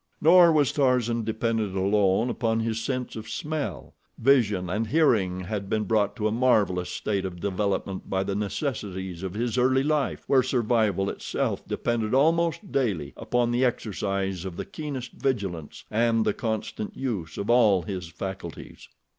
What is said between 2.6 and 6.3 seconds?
his sense of smell. Vision and hearing had been brought to